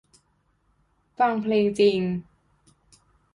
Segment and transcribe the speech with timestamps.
[1.19, 1.99] ฟังเพลงจริง